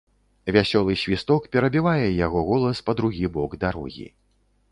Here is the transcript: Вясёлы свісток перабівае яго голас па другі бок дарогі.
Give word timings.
Вясёлы 0.55 0.95
свісток 1.01 1.41
перабівае 1.57 2.07
яго 2.25 2.39
голас 2.49 2.77
па 2.87 2.91
другі 3.01 3.25
бок 3.35 3.51
дарогі. 3.65 4.07